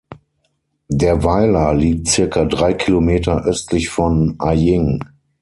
Der 0.89 1.23
Weiler 1.23 1.75
liegt 1.75 2.07
circa 2.07 2.45
drei 2.45 2.73
Kilometer 2.73 3.43
östlich 3.45 3.89
von 3.89 4.35
Aying. 4.39 4.99